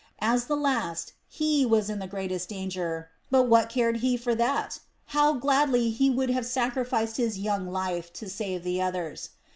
As 0.17 0.45
the 0.45 0.55
last, 0.57 1.13
he 1.27 1.63
was 1.63 1.87
in 1.87 1.99
the 1.99 2.07
greatest 2.07 2.49
danger; 2.49 3.09
but 3.29 3.43
what 3.43 3.69
cared 3.69 3.97
he 3.97 4.17
for 4.17 4.33
that? 4.33 4.79
How 5.13 5.33
gladly 5.33 5.91
he 5.91 6.09
would 6.09 6.31
have 6.31 6.47
sacrificed 6.47 7.17
his 7.17 7.37
young 7.37 7.67
life 7.71 8.11
to 8.13 8.27
save 8.27 8.63
the 8.63 8.81
others. 8.81 9.29